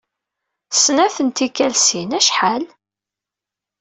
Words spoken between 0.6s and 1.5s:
Snat n